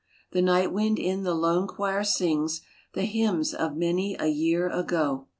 [0.31, 2.61] The night wind in the lone choir sings
[2.93, 5.27] The hymns of many a year ago.